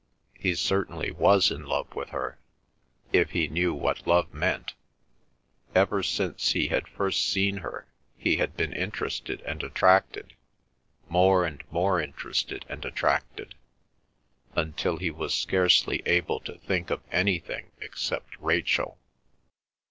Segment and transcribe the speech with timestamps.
[0.33, 2.39] He certainly was in love with her,
[3.13, 4.73] if he knew what love meant.
[5.75, 7.85] Ever since he had first seen her
[8.17, 10.33] he had been interested and attracted,
[11.07, 13.53] more and more interested and attracted,
[14.55, 18.97] until he was scarcely able to think of anything except Rachel.